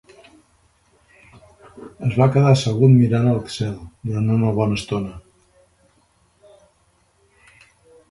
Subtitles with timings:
[2.07, 3.77] Es va quedar assegut mirant el cel
[4.09, 5.15] durant una bona estona.